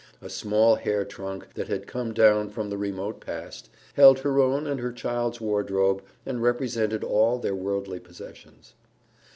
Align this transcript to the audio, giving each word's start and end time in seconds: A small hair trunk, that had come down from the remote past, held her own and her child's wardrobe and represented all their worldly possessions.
A 0.19 0.31
small 0.31 0.77
hair 0.77 1.05
trunk, 1.05 1.53
that 1.53 1.67
had 1.67 1.85
come 1.85 2.11
down 2.11 2.49
from 2.49 2.71
the 2.71 2.77
remote 2.79 3.21
past, 3.23 3.69
held 3.93 4.17
her 4.21 4.39
own 4.39 4.65
and 4.65 4.79
her 4.79 4.91
child's 4.91 5.39
wardrobe 5.39 6.01
and 6.25 6.41
represented 6.41 7.03
all 7.03 7.37
their 7.37 7.53
worldly 7.53 7.99
possessions. 7.99 8.73